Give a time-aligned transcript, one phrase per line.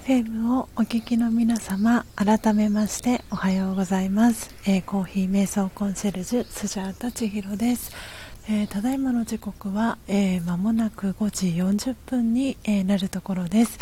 [0.00, 7.92] FM をお聞きの皆様改めましておはようございます、えー、コーヒー瞑想コンシェルジュスジャータ千尋です、
[8.48, 13.78] えー、ただいまの時刻は、えー、間もなく5時40分に、えー、なるところです、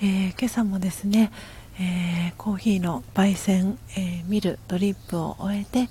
[0.00, 1.32] え今朝もですね、
[1.80, 5.88] えコーヒーの焙煎、えミルドリップを終えて、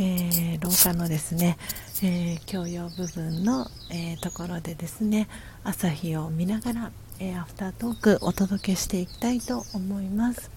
[0.00, 1.58] え廊下のですね、
[2.02, 5.28] え共用部分の、えところでですね
[5.62, 10.50] 朝日を見ながらえー、アフタートークお届けしていきたいと思います。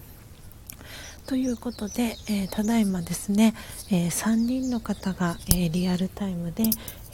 [1.26, 3.54] ということで、えー、ただいまですね、
[3.92, 6.64] えー、3人の方が、えー、リアルタイムで、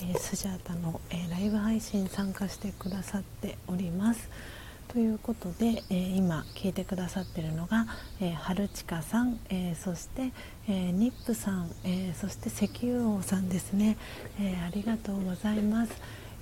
[0.01, 4.29] えスジャータの、えライブ配信参加してくださっております。
[4.87, 7.87] ということで、え今聞いてくださっているのが、
[8.19, 10.31] え春近さん、えそして、
[10.67, 13.97] えニップさん、えそして石油王さんですね、
[14.39, 15.91] えありがとうございます。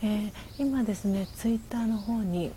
[0.04, 2.52] え今ですねツイッターの方に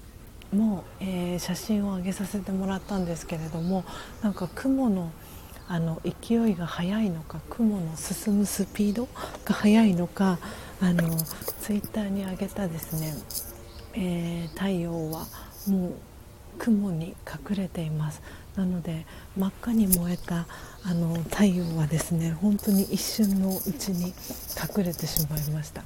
[0.53, 3.85] も、えー、写真を上げさせてもらったんですけれども
[4.23, 5.11] なんか雲の
[5.69, 9.09] あの勢いが速いのか雲の進むスピード
[9.45, 10.39] が速いのか
[10.81, 11.17] あの
[11.61, 13.15] ツイッターに上げたですね、
[13.95, 15.27] えー、太陽は
[15.67, 15.93] もう
[16.59, 18.23] 雲に隠れています。
[18.55, 19.05] なので
[19.37, 20.47] 真っ赤に燃えた
[20.83, 24.15] あの太陽はですね本当に一瞬のうちに
[24.77, 25.83] 隠れてしまいました。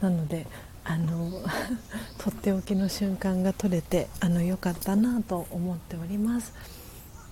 [0.00, 0.46] なので
[0.90, 1.30] あの
[2.18, 6.52] とっておきの瞬間が撮れてあの良かったなと思っております。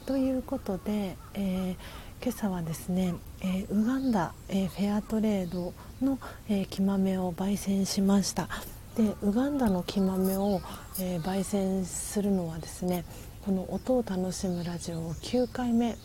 [0.06, 8.48] ということで、えー、今朝はですね、えー、ウガンダ、えー、フェアトレードの、え木豆を焙煎しました。
[8.96, 10.60] でウガンダの木豆を、
[11.00, 13.04] え焙煎するのはですね
[13.44, 15.98] この音を楽しむラジオ9回目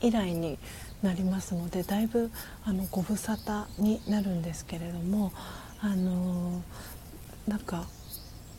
[0.00, 0.58] 以来に
[1.02, 2.30] なりますのでだいぶ
[2.64, 5.32] あのご無沙汰になるんですけれども
[5.80, 6.62] あの
[7.46, 7.86] なんか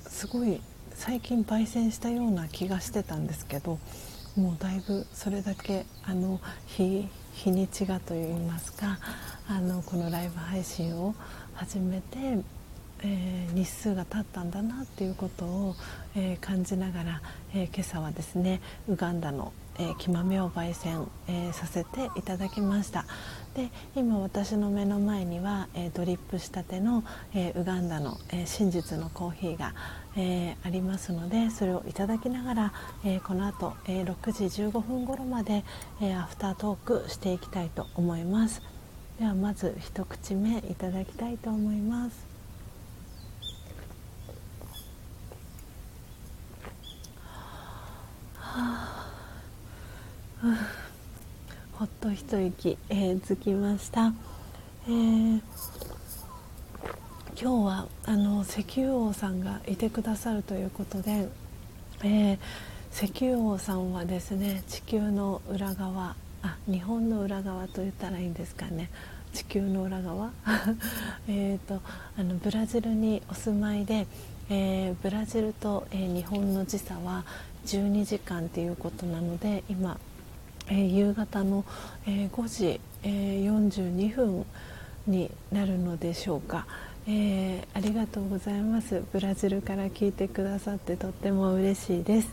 [0.08, 0.62] すごい
[0.92, 3.80] 最近焙煎したような気がしてたんですけど
[4.36, 8.98] もうだいぶそれだけあの日日にちがといいますか
[9.48, 11.14] あのこのライブ配信を
[11.54, 12.18] 始めて、
[13.04, 15.76] えー、日数が経ったんだなっていうことを、
[16.16, 17.22] えー、感じながら、
[17.54, 23.06] えー、今朝はですねウガンダのえー、木豆を焙煎、えー、させていただきました。
[23.56, 29.74] で今私の目の前には、えー、ドリップしたての、えウガンダの、え真実のコーヒーが、
[30.16, 32.74] えありますのでそれをいただきながら、
[33.04, 35.64] えこの後、え6時15分頃まで、
[36.02, 38.62] えアフタートークしていきたいと思います。
[39.20, 42.27] ではまず一口目いただきたいと思います。
[51.74, 54.14] ほっと一息、えー、つきました、
[54.88, 55.42] えー、
[57.40, 61.28] 今日はあの石油王さんがいてくださるということで、
[62.04, 62.38] えー、
[62.92, 68.90] 石油王さんはですね地球の裏側あ日本の裏側と言ったらいいんですかね。
[69.34, 70.32] 地球の裏側？
[71.28, 71.82] えと
[72.18, 74.08] あのブラジルにお住まいで、
[74.50, 77.24] えー、ブラジルと、えー、日本の時差は
[77.68, 80.00] 12時間ということなので今
[80.70, 81.66] えー、夕方の、
[82.06, 84.46] えー、5時、えー、42分
[85.06, 86.66] になるのでしょうか、
[87.08, 89.02] えー、ありがとうございます。
[89.14, 92.30] ブラジルから聞いてくださってとっても嬉しいです。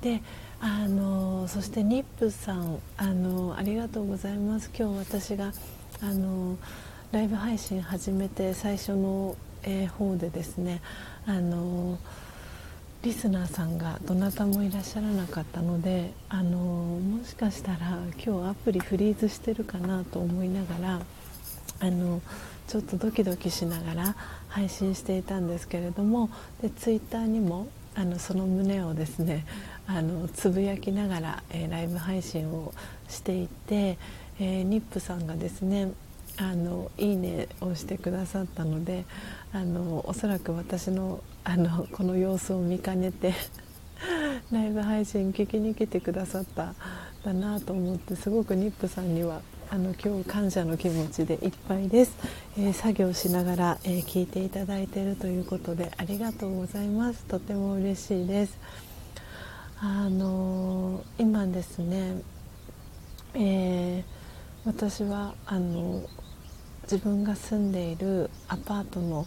[0.00, 0.22] で
[0.62, 4.70] あのそしてニップさんあのありがとうございます。
[4.76, 5.52] 今日私が
[6.00, 6.56] あの
[7.12, 10.80] ライブ配信始めて最初のえー、方でですね
[11.26, 11.98] あの
[13.02, 21.00] リスナーさんがどなたもいらっしゃらなかったのであのもしかしたら今日アプリフリーズしてるかなと思いながら
[21.80, 22.20] あの
[22.68, 24.16] ちょっとドキドキしながら
[24.48, 26.28] 配信していたんですけれども
[26.60, 29.46] でツイッターにもあのその旨をですね
[29.86, 32.74] あのつぶやきながら、えー、ライブ配信を
[33.08, 33.96] していて、
[34.38, 35.90] えー、ニップさんがですね
[36.36, 39.06] あのいいねをしてくださったので
[39.54, 43.34] あのおそらく私のあのこの様子を見かねて
[44.52, 46.74] ライブ配信聞きに来てくださった
[47.24, 52.12] だなと思ってすごくニップさんにはあの今日感謝の気持ちでいっぱいです、
[52.58, 57.24] えー、作業しながら、えー、聞いていただいているということでありがとうございます。
[57.24, 58.58] とても嬉しいです。
[59.78, 62.20] あのー、今ですね、
[63.34, 64.04] え
[64.64, 66.02] 私はあの
[66.82, 69.24] 自分が住んでいるアパートの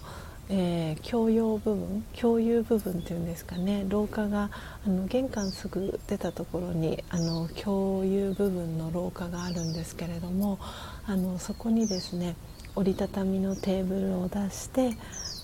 [0.49, 3.85] えー、共用部分共有部分っていうんですかね。
[3.87, 4.49] 廊下が
[4.85, 10.59] あの玄関すぐ出たところにあの共有部分の廊下があるんですけれども
[11.05, 12.35] あのそこにですね
[12.75, 14.91] 折りたたみのテーブルを出して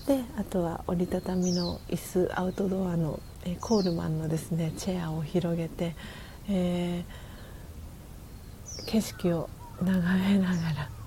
[0.06, 5.94] であとは折りたたみの椅子アウトドアの、えー、コールマンのですねチェアを広げて、
[6.48, 9.48] えー、景色を
[9.82, 10.99] 眺めながら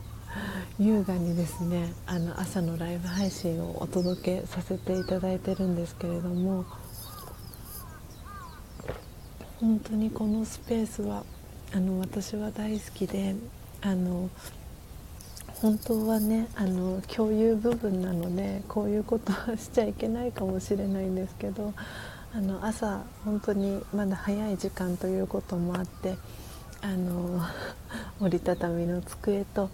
[0.79, 6.65] 優雅にですねあの朝のライブ配信をお届けさせていただいてるんですけれども
[9.59, 11.23] 本当にこのスペースは
[11.73, 13.35] あの私は大好きで
[13.81, 14.29] あの
[15.61, 21.73] 本当はねあの共有部分なのでこういうことはしちゃいけないかもしれないんですけど
[22.35, 26.17] あの朝本当にまだ早い時間ということもあって
[26.81, 27.41] あの
[28.19, 29.69] 折りたたみの机と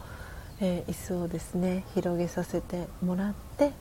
[0.61, 3.71] えー、椅子をですね広げさせてもらって、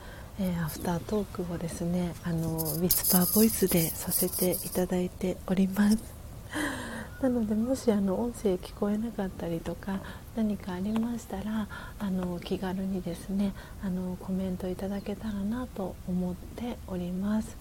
[0.41, 5.99] えー、アフタートークをですねあのウィスパーボイスでさせていただいております。
[7.21, 10.01] なのでもしあの音声聞こえなかったりとか
[10.37, 11.67] 何かありましたら
[11.99, 17.57] あの気軽にですねあのコメントいただけたらなと思っております、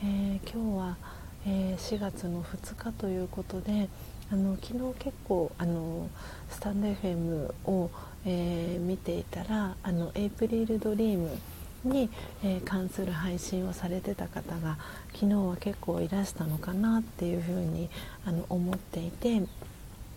[0.00, 0.96] えー、今日は、
[1.44, 3.88] え4月の2日ということで
[4.30, 6.08] あの昨日結構あの
[6.50, 7.90] スタンド FM を
[8.26, 11.30] えー、見ていたらあのエイプリルドリーム
[11.84, 12.10] に、
[12.42, 14.78] えー、関する配信をされてた方が
[15.12, 17.88] 昨日は結構いらしたのかなっていうふうに
[18.26, 19.42] あの思っていて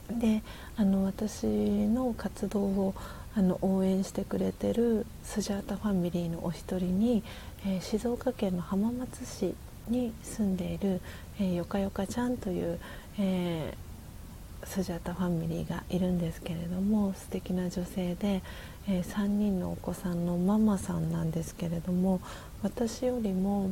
[0.10, 0.44] で
[0.76, 2.96] あの私の活動を
[3.34, 7.24] あの応援してくれてるスジャータファミリーのお一人に、
[7.66, 9.56] えー、静岡県の浜松市
[9.88, 11.00] に住んでいる、
[11.40, 12.80] えー、よかよかちゃんという、
[13.20, 13.91] えー
[14.66, 18.42] スジャタファミリーがいるんですけれども素敵な女性で、
[18.88, 22.22] えー、3人のお子さんのママさんなんですけれども
[22.64, 23.72] 私よりも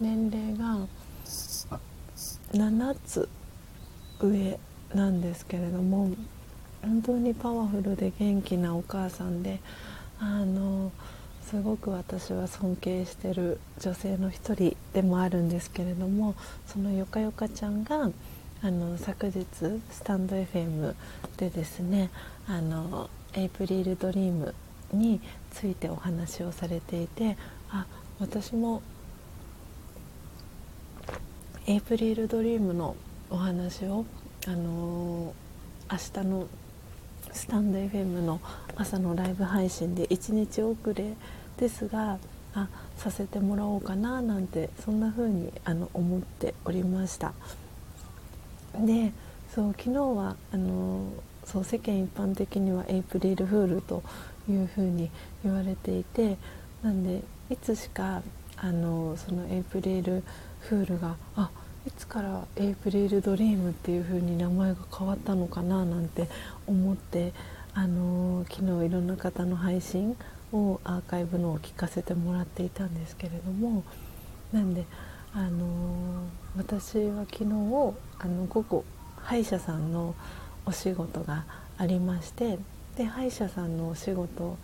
[0.00, 0.86] 年齢が
[2.52, 3.28] 7つ
[4.20, 4.58] 上
[4.94, 6.10] なんですけれども
[6.82, 9.60] 本当にパワフルで元気なお母さんで
[10.20, 10.92] あの
[11.42, 16.34] すごく私は尊敬してる女性の一人でもあるんですけれども
[16.66, 18.10] そのよかよかちゃんが
[18.64, 19.44] あの昨日
[19.90, 20.94] スタンド FM
[21.36, 22.08] でですね
[22.48, 24.54] あのエイプリルドリーム
[24.90, 27.36] についてお話をされていて
[27.68, 27.84] あ
[28.18, 28.80] 私も
[31.66, 32.96] エイプリルドリームの
[33.28, 34.06] お話を
[34.46, 35.34] あの
[35.92, 36.46] 明日の
[37.32, 38.40] スタンド FM の
[38.76, 41.12] 朝のライブ配信で1日遅れ
[41.58, 42.16] ですが
[42.54, 47.34] あさせてもらおうかななんてそんな風にあに思っておりました。
[48.80, 49.12] で
[49.54, 51.04] そう昨日はあの
[51.44, 54.02] そう世間一般的にはエイプリルフールと
[54.48, 55.10] いうふうに
[55.44, 56.36] 言われていて
[56.82, 58.22] なんでいつしか
[58.56, 60.22] あのそのエイプリル
[60.60, 61.50] フールがあ
[61.86, 66.28] いつからエイプリルドリームっていう風に名前が変わったのかななんて
[66.66, 67.32] 思って
[67.74, 70.16] あの昨日いろんな方の配信
[70.52, 73.84] をアーカイブのを聞かせてもらっていたんですけれども
[74.52, 74.84] なんで
[75.36, 77.50] あの私は昨日
[78.20, 78.84] あの午後
[79.16, 80.14] 歯医者さんの
[80.64, 81.44] お仕事が
[81.76, 82.56] ありまして
[82.96, 84.56] で歯医者さんのお仕事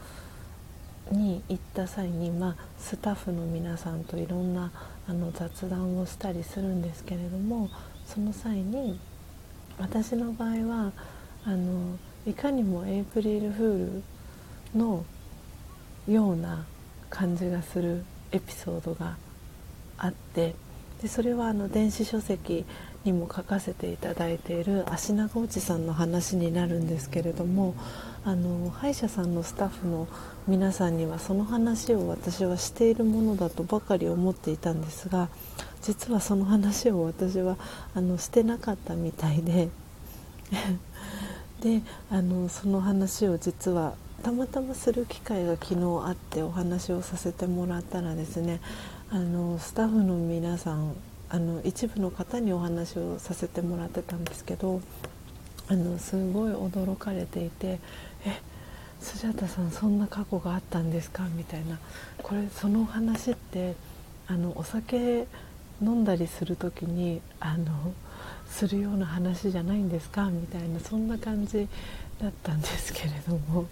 [1.10, 4.70] に行った際に、まあ、スタッフの皆さんといろんな
[5.08, 7.68] あの雑談をしたりするんですけれども
[8.06, 9.00] その際に
[9.76, 10.92] 私の場合は
[11.44, 14.02] あのいかにもエイプリルフー
[14.74, 15.04] ルの
[16.06, 16.64] ような
[17.08, 19.16] 感じがするエピソードが
[20.00, 20.54] あって
[21.02, 22.64] でそれはあの電子書籍
[23.04, 27.74] にも書かせていただいている足長おじさんの話になるんですけれども
[28.24, 30.08] あの歯医者さんのスタッフの
[30.46, 35.30] 皆さんにはその話を私はしているものだとばかり思っていたんですが
[35.80, 37.56] 実はその話を私は
[37.94, 39.70] あのしてなかったみたいで
[41.62, 48.60] であのその話を実はたまたまする機会が昨日あってお話をさせてもらったらですね
[49.12, 50.94] あのスタッフの皆さん
[51.30, 54.80] あの一部の方にお話をさせてもらってたんですけど
[55.68, 57.78] あのすごい驚かれていて
[58.24, 58.40] 「え
[59.00, 61.78] スジャタさんそんな過去があったんですか?」みたいな。
[62.22, 63.74] これその話って
[64.28, 65.26] あのお酒
[65.82, 67.92] 飲んだりする時にあの
[68.48, 70.26] するような話じゃないんですか？
[70.30, 71.66] みたいなそんな感じ
[72.20, 73.66] だったんですけれども。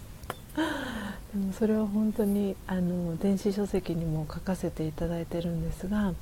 [0.55, 6.13] でもそれは本当にあの電子書籍にも書かせていただいてるんですが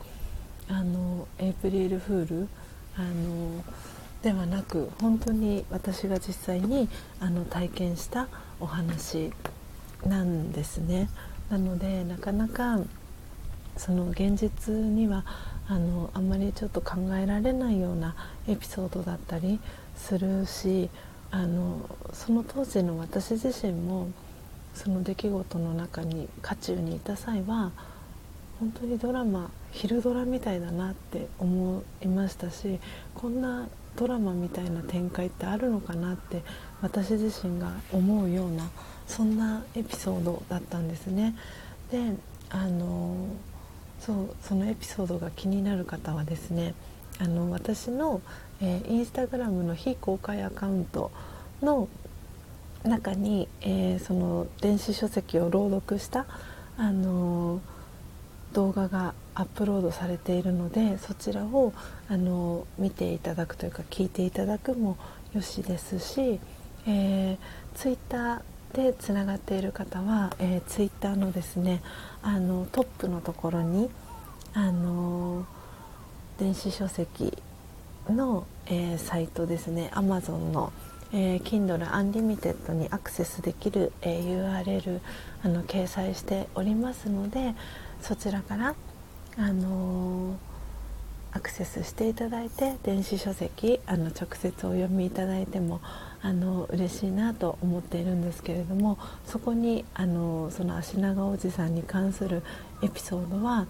[0.69, 2.47] あのエイプリルフール
[2.97, 3.63] あの
[4.21, 8.28] ではなく本当に私が実際にあの体験した
[8.59, 9.32] お話
[10.05, 11.09] なんですね。
[11.49, 12.80] なのでなかなか
[13.78, 15.23] その現実には
[15.69, 18.15] あのあんまりちょっと考えられないような
[18.47, 19.59] エピソードだったり
[19.95, 20.89] するし
[21.32, 21.80] あの
[22.13, 24.09] その当時の私自身も
[24.73, 27.71] その出来事の中に渦中にいた際は
[28.59, 32.80] 本当にドラマ昼ドラみたいだなって思いましたし
[33.13, 36.43] こんなドラマみたいな展開ってあるのかなって
[36.82, 38.69] 私自身が思うような
[39.07, 41.36] そんなエピソードだったんですね。
[41.91, 42.13] で
[42.49, 43.15] あの
[43.99, 46.75] そうそのエピソードが気になる方はですね
[47.19, 48.21] あの私の、
[48.62, 51.12] えー、インスタグラムの非公開アカウント
[51.62, 51.88] の
[52.84, 56.26] 中に、えー、その電子書籍を朗読した、
[56.78, 57.62] あの
[58.53, 61.74] 動画がアップロードされているのでそちらを、
[62.10, 64.97] あの見ていただくというか聞いていただくも
[65.34, 66.39] よしですし、
[66.88, 67.38] えー、
[67.76, 68.41] ツイッター
[68.74, 71.82] でつながっている方は、えー、ツイッターのですね
[72.22, 73.89] あのトップのところに、
[74.53, 75.45] あの
[76.39, 77.38] 電子書籍
[78.12, 79.91] の、えー、サイトですね。
[79.93, 80.72] Amazon の
[81.14, 84.99] 「えー、Kindle Unlimited にアクセスできる、えー、URL
[85.43, 87.55] あの掲載しておりますので
[88.01, 88.76] そちらから、
[89.38, 90.36] あのー、
[91.32, 95.80] アクセスしていただいて電子書籍あの直接お読みいただいても
[96.22, 102.43] あの嬉しいなと思っているんですけれどもそこにあのその足長おじさんに関する
[102.82, 103.66] エピソードは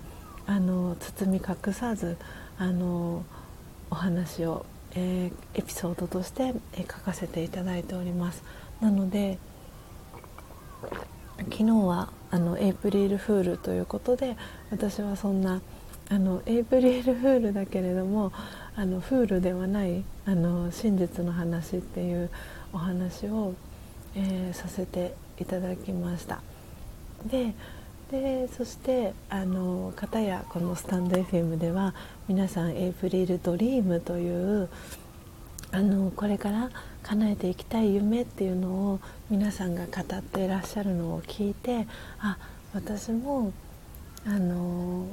[0.47, 2.17] あの包み隠さず
[2.57, 3.23] あの
[3.89, 4.65] お話を
[4.95, 8.43] えー、エピソードとして、えー、書かせていただいております。
[8.81, 9.38] なので
[11.51, 14.35] 昨日はあのエイプリルフールということで
[14.71, 15.61] 私はそんな
[16.09, 18.31] あのエイプリルフールだけれども
[18.75, 22.29] あのフールではないあの真実の話っていう
[22.73, 23.53] お話を、
[24.15, 26.41] えー、させていただきました。
[27.25, 27.53] で
[28.11, 31.93] でそしてあの方やこのスタンド FM では
[32.29, 34.69] 皆さんエイプリルドリームという
[35.71, 36.69] あのこれから
[37.03, 38.99] 叶えていきたい夢っていうのを
[39.29, 41.85] 皆さんが語っていらっしゃるのを聞いて
[42.19, 42.37] あ
[42.73, 43.51] 私も
[44.25, 45.07] あの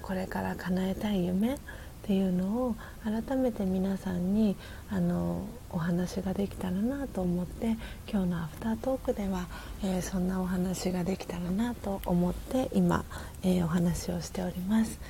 [0.00, 1.58] これから叶えたい夢っ
[2.02, 4.56] ていうのを改めて皆さんに
[4.90, 7.76] あのお話ができたらなと思って
[8.10, 9.46] 今日のアフタートークでは、
[9.82, 13.04] えー、そんなお話ができたらなと思って今、
[13.42, 15.00] えー、お話をしております。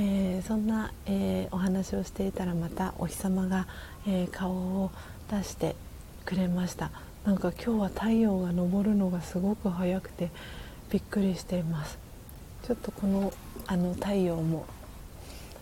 [0.00, 3.66] えー、そんな、えお話をしていたらまたお日様が、
[4.06, 4.92] え顔を
[5.28, 5.74] 出して
[6.24, 6.90] くれました
[7.24, 10.30] なんか今日は太陽が昇るのがすごく早くて
[10.90, 11.98] びっくりしています
[12.62, 13.32] ちょっとこの
[13.66, 14.66] あの太陽も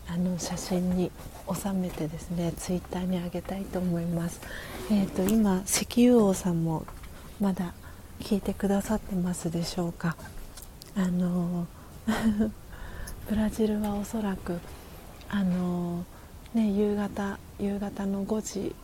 [0.08, 1.10] あの写真に
[1.54, 4.40] 収めてですねツイッターにあげたいと思います、
[4.90, 6.86] えーと、今石油王さんも
[7.40, 7.74] まだ
[8.20, 10.16] 聞いてくださってますでしょうか？
[10.96, 11.66] あの
[13.28, 14.58] ブラジルはおそらく
[15.28, 16.04] あの
[16.54, 18.74] ね夕方夕方の5時、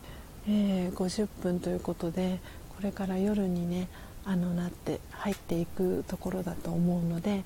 [0.47, 2.39] えー、50分ということで
[2.75, 3.87] これから夜にね
[4.25, 7.43] あのなって入っていくところだと思うのでよ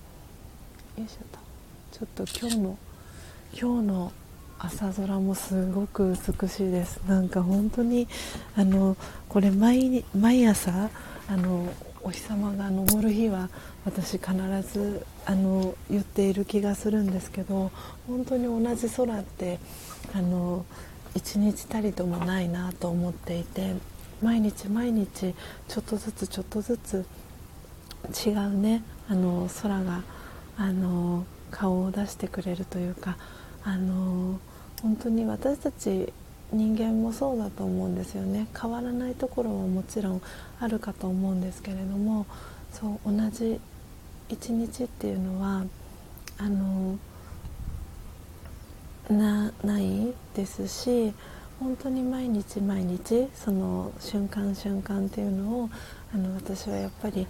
[0.97, 1.47] いしょと。
[1.91, 2.77] ちょっと今日の
[3.53, 4.11] 今日の
[4.59, 6.99] 朝空もすごく美しいです。
[7.07, 8.07] なんか本当に
[8.55, 8.97] あの
[9.29, 10.89] これ毎毎朝
[11.29, 11.71] あの
[12.03, 13.49] お日様が昇る日は
[13.85, 17.71] 私必ずあの言っている気がするんですけど
[18.07, 19.59] 本当に同じ空って
[20.13, 20.65] あの
[21.15, 23.75] 一日たりともないなと思っていて
[24.21, 25.35] 毎日毎日
[25.67, 27.05] ちょっとずつちょっとずつ
[28.25, 30.03] 違うねあの空が
[30.57, 33.17] あの顔を出してくれるというか
[33.67, 34.39] あの
[34.81, 36.13] 本当に私たち
[36.53, 38.47] 人間もそうだと思うんですよね。
[38.59, 40.21] 変わらないところはもちろん
[40.61, 42.25] あるかと思うんですけれども
[42.71, 43.59] そう同じ
[44.29, 45.65] 一日っていうのは
[46.37, 46.97] あの
[49.09, 51.13] なないですし
[51.59, 55.69] 本当に毎日毎日その瞬間瞬間っていうのを
[56.13, 57.27] あの私はやっぱり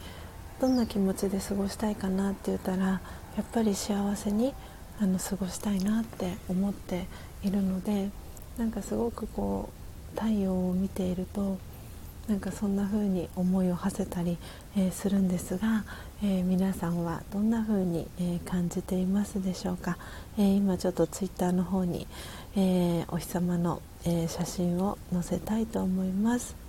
[0.61, 3.01] どんな気持ちで過ごしたいかなって言ったらや
[3.41, 4.53] っぱり幸せに
[4.99, 7.05] あの過ごしたいなって思って
[7.43, 8.09] いるので
[8.57, 9.69] なんかすごくこ
[10.15, 11.57] う太陽を見ていると
[12.27, 14.37] なんかそんな風に思いを馳せたり、
[14.75, 15.85] えー、するんですが、
[16.21, 19.97] えー、皆さんはどんな風に、えー、感じていますでしょうか、
[20.37, 22.05] え今ちょっとツイッターの方に、
[22.57, 26.66] えお日様の、え写真を載せたいと思います。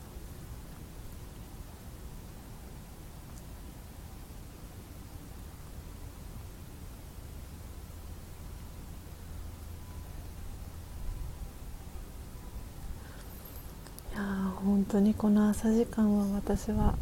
[14.79, 16.95] 本当にこの朝時間は私は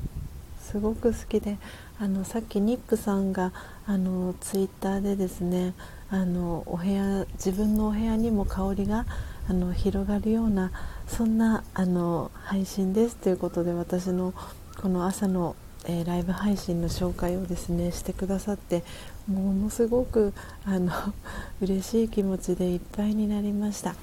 [0.63, 1.59] すごく好きで
[2.01, 3.53] あのさっきニップさんが
[3.87, 5.75] あのツイッターでですね
[6.09, 9.05] あのお部屋自分のお部屋にも香りが
[9.47, 10.73] あの広がるような
[11.07, 14.33] そんなあの配信ですということで私の
[14.81, 15.55] この朝の、
[15.85, 18.85] えー、ライブ配信の紹介をですねしてくださって
[19.29, 20.33] ものすごく
[20.65, 20.95] あの
[21.61, 23.95] 嬉しい気持ちでいっぱいになりました。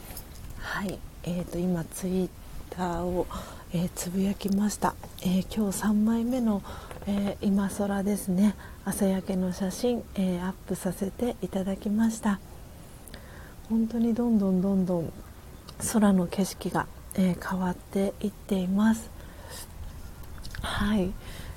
[0.60, 2.30] はい、えーと、今ツイッ
[2.70, 3.26] ターを
[3.76, 4.94] えー、つぶやきました、
[5.24, 6.62] えー、今日3枚目の、
[7.08, 8.54] えー、今空ですね。
[8.86, 12.40] 朝焼けの写真、えアップさせていただきました。
[13.70, 15.14] 本当にどんどんどんどん
[15.92, 19.10] 空の景色が、え変わっていっています。
[20.62, 21.12] はい、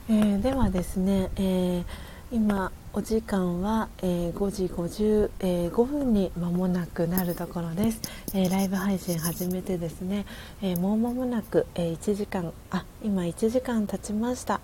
[0.09, 1.85] えではですね、え
[2.33, 8.01] 今お時間は、えー、5時55、えー、分に間もなくなるところです、
[8.33, 10.25] えー、ライブ配信始めてですね、
[10.63, 14.63] えもう間もなく、え1時間あ今1時間経ちました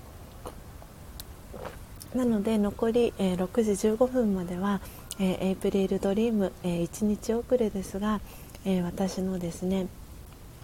[2.14, 4.80] なので残り、え6時15分までは、
[5.20, 8.22] えエイプリルドリーム、え1日遅れですが、
[8.64, 9.88] え私のですね、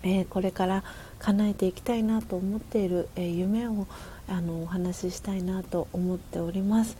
[0.03, 0.85] えこれから
[1.19, 3.87] 叶えていきたいなと思っている、え夢を
[4.27, 6.97] あのお話ししたいなと思っております。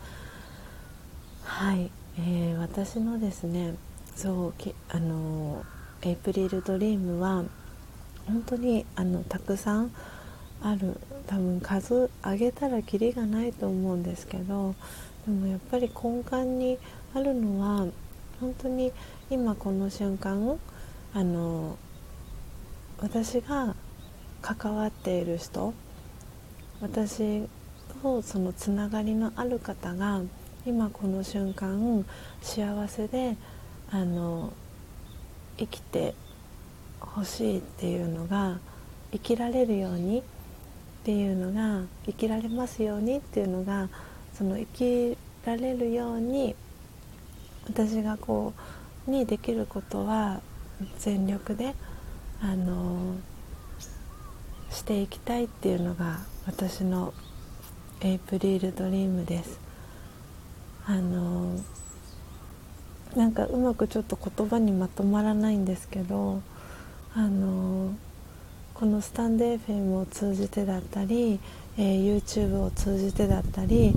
[1.49, 3.73] はい、えー、私のですね
[4.15, 5.65] そうきあの
[6.03, 7.43] エイプリルドリームは
[8.27, 9.91] 本当にあのたくさん
[10.61, 10.95] ある
[11.27, 14.73] 多分数上げたらきりがないと思うんですけど
[15.25, 16.77] でもやっぱり根幹に
[17.13, 17.87] あるのは
[18.39, 18.93] 本当に
[19.29, 20.57] 今この瞬間
[21.13, 21.77] あの
[22.99, 23.75] 私が
[24.41, 25.73] 関わっている人
[26.79, 27.43] 私
[28.01, 30.21] とそのつながりのある方が
[30.69, 32.05] 今この瞬間
[32.43, 33.35] 幸せで
[33.89, 34.53] あの
[35.57, 36.13] 生きて
[36.99, 38.59] ほしいっていうのが
[39.11, 40.23] 生きられるようにっ
[41.03, 43.89] ていうのが生きられますようにっていうのが
[44.35, 46.55] その生きられるように
[47.67, 48.53] 私がこ
[49.07, 50.39] うにできることは
[50.99, 51.73] 全力で
[52.43, 53.15] あの
[54.69, 57.11] していきたいっていうのが私の
[58.01, 59.68] エイプリルドリームです。
[60.89, 61.51] あの
[63.15, 66.41] なんかうまくちょっと言葉にまとまらないんですけど
[67.13, 67.93] あの
[68.73, 71.39] このスタンド FM を通じてだったり、
[71.77, 73.93] えー、YouTube を通じてだったり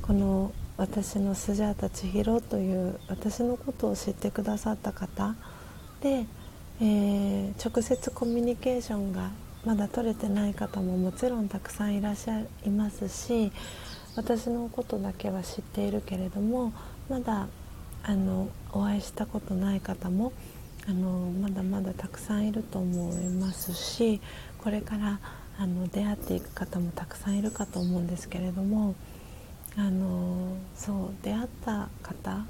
[0.00, 5.34] この私のスジャータ千尋という私のことを知ってくださった方
[6.00, 6.24] で、
[6.80, 9.30] えー、直接コミュニケーションが
[9.66, 13.52] まだ取れてない方ももちろんたくさんいらっしゃいますし
[14.16, 16.72] 私のことだけは知っているけれども
[17.08, 17.48] まだ
[18.04, 20.32] あのお会いしたことない方も
[20.86, 24.20] あのまだまだたくさんいると思いますし
[24.58, 25.18] これから
[25.58, 28.94] あの出会っていく方もたくさんいるかと思うんですけれども
[29.76, 32.44] あのそう出会った方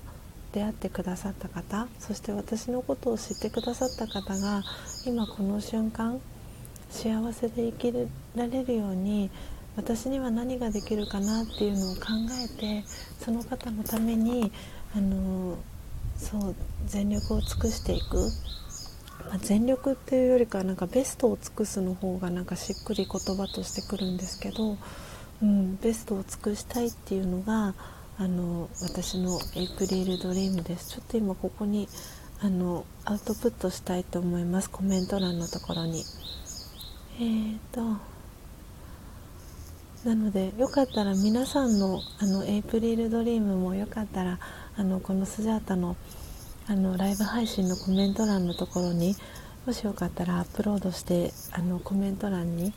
[0.53, 4.63] 出会ってくださった方そして私のことを知ってくださった方が
[5.07, 6.21] 今この瞬間
[6.91, 7.93] 幸せで生き
[8.37, 9.31] られるように
[9.77, 12.03] 私には何ができるかなっていうのを考
[12.45, 12.85] えて
[13.19, 14.53] その方のために
[14.97, 15.59] あの
[16.17, 16.55] そう
[16.87, 18.17] 全力を尽くしていく、
[19.29, 24.77] まあ、全力っていうよりかなんかベストを尽くすの方がなんかしっくり言葉としてくるんですけど、
[25.43, 27.75] うん、ベストを尽くしたいっていうのが
[28.17, 30.91] あの私のエイプリルドリームです。
[30.91, 31.89] ちょっと今ここに
[32.41, 34.71] あのアウトプットしたいと思います。
[34.71, 36.05] コメント欄のところに。
[37.19, 38.14] えーと
[40.05, 44.39] なのでよかったら皆さんのあのエイプリルドリームもよかったら
[44.77, 45.97] あのこのスジャータの
[46.67, 49.17] あのライブ配信のコメント欄のところに
[49.67, 52.73] もしよかったらアップロードしてあのコメント欄に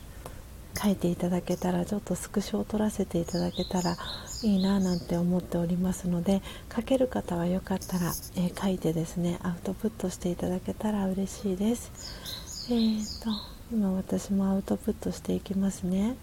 [0.82, 3.96] 書いていただけたらちょっとスクショを撮らせていただけたら
[4.42, 6.40] いいななんて思っておりますので
[6.74, 11.90] 書ける方はよかったら、えー、書いてですねアウトプットしていただけたら嬉しいです。
[12.70, 16.16] えーと今私もアウトプットしていきますね。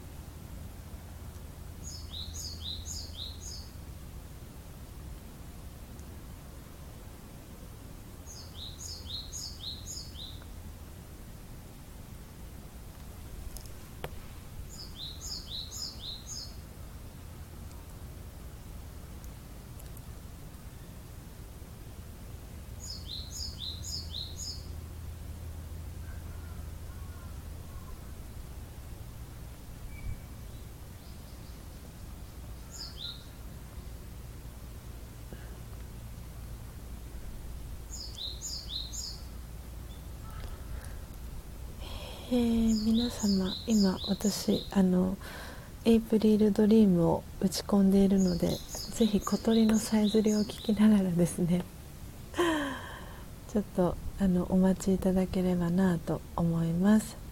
[42.32, 45.16] えー、皆様今私あの
[45.86, 48.50] エイプリルドリームを打ち込んでいるので
[48.96, 51.64] ぜひ小鳥のさえずりを聞きながらですね
[53.54, 57.26] ちょっとあのお待ちいただければなと思います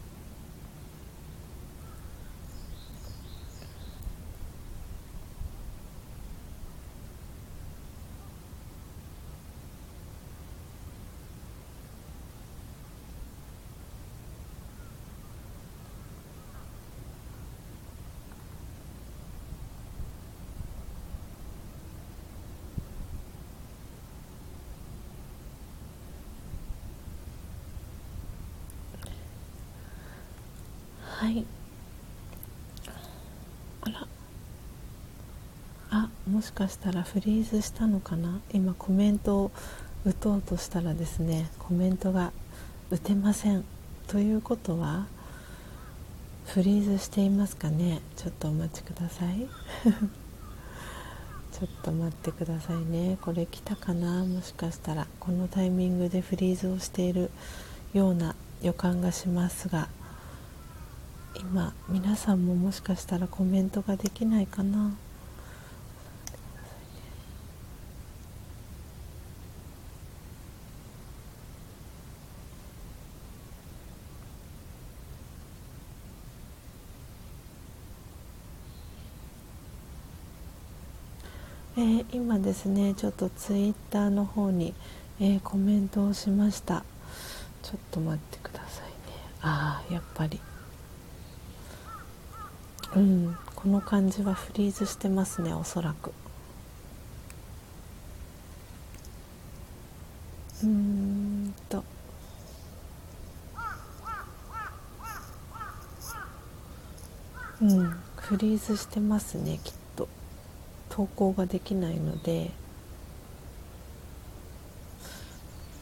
[31.23, 31.45] はい
[33.81, 34.07] あら
[35.89, 38.39] あもしかしたらフリーズしたのかな？
[38.51, 39.51] 今コメントを
[40.05, 42.31] 打とうとしたらですねコメントが
[42.91, 43.63] 打てません。
[44.07, 45.07] ということは
[46.45, 48.01] フリーズしていますかね？
[48.17, 49.47] ちょっとお待ちください。
[51.53, 53.17] ちょっと待ってくださいね。
[53.21, 54.25] これ来たかな？
[54.25, 55.07] もしかしたら。
[55.19, 57.31] このタイミングでフリーズをしている
[57.93, 59.87] ような予感がしますが。
[61.39, 64.91] 今皆さんももしかしたらコメントができないかな？
[81.75, 84.75] えー、今ですねちょっとツイッターの方に、
[85.19, 86.83] えー、コメントをしました。
[87.63, 88.93] ちょっと待ってくださいね。
[89.41, 90.39] ああやっぱり。
[92.95, 96.11] うんこの感じはフリーズしてますねおそらく。
[100.63, 101.83] うんと。
[107.61, 109.82] うんフリーズしてますねきっと。
[110.95, 112.51] 投稿ができないので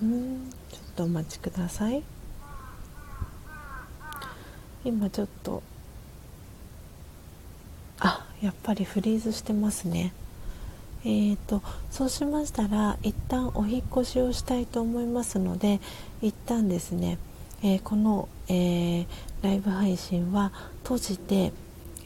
[0.02, 2.02] うんちょっとお待ちください。
[4.86, 5.62] 今ちょっと
[8.00, 10.14] あやっぱりフリーズしてますね。
[11.04, 15.82] えーと、そうしましたら一旦お引越しをしたいと思いますので
[16.22, 17.18] 一旦ですね、
[17.64, 19.06] えー、この、えー、
[19.42, 20.52] ライブ配信は
[20.84, 21.52] 閉じて、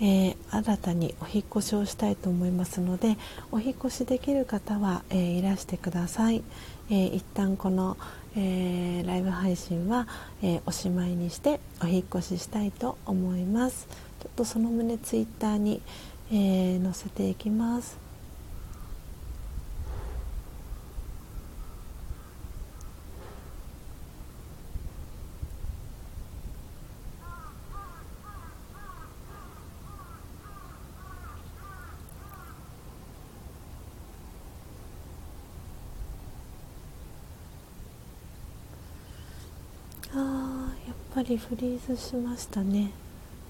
[0.02, 3.18] えー、新たにお引越しをしたいと思いますので
[3.52, 6.44] お引越しできる方は、えいらしてください、
[6.90, 7.98] え一旦この、
[8.36, 10.08] えライブ配信は、
[10.42, 13.88] えおしまいにしてお引越ししたいと思います。
[14.22, 15.82] ちょっとその旨ツイッターに、
[16.32, 18.06] え、載せていきます
[40.18, 42.92] あーやっぱりフリーズしましたね。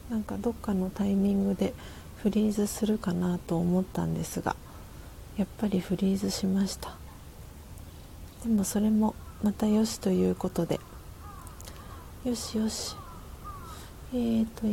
[0.09, 1.73] なんかどっかのタイミングで
[2.17, 4.55] フリーズするかなと思ったんですが
[5.37, 6.95] やっぱりフリーズしました。
[8.43, 10.79] でもそれもまたよしということで。
[12.23, 12.95] よしよし。
[14.13, 14.67] えーと